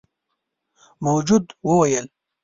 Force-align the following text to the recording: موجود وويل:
موجود 1.03 1.45
وويل: 1.65 2.09